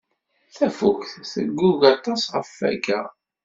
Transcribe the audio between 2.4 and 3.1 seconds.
Wakal.